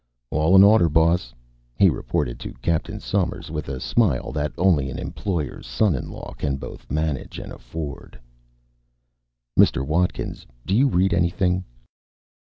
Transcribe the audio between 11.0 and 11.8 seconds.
anything?"